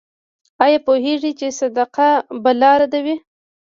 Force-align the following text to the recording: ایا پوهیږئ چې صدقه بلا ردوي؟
ایا 0.63 0.79
پوهیږئ 0.85 1.31
چې 1.39 1.47
صدقه 1.59 2.09
بلا 2.43 2.71
ردوي؟ 2.79 3.15